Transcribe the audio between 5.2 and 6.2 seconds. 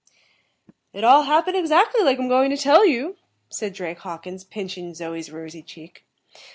rosy cheek.